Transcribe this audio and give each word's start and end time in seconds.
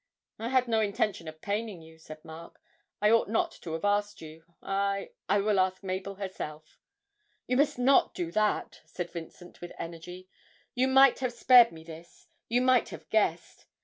'I 0.39 0.47
had 0.49 0.67
no 0.67 0.79
intention 0.81 1.27
of 1.27 1.41
paining 1.41 1.79
you,' 1.83 1.99
said 1.99 2.25
Mark, 2.25 2.59
'I 3.03 3.11
ought 3.11 3.29
not 3.29 3.51
to 3.61 3.73
have 3.73 3.85
asked 3.85 4.19
you. 4.19 4.43
I 4.59 5.11
I 5.29 5.37
will 5.41 5.59
ask 5.59 5.83
Mabel 5.83 6.15
herself.' 6.15 6.79
'You 7.45 7.57
must 7.57 7.77
not 7.77 8.15
do 8.15 8.31
that!' 8.31 8.81
said 8.87 9.11
Vincent, 9.11 9.61
with 9.61 9.73
energy; 9.77 10.27
'you 10.73 10.87
might 10.87 11.19
have 11.19 11.33
spared 11.33 11.71
me 11.71 11.83
this 11.83 12.25
you 12.49 12.63
might 12.63 12.89
have 12.89 13.07
guessed. 13.11 13.67